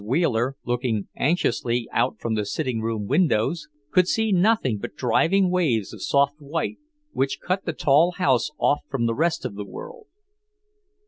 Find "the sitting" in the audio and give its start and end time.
2.33-2.81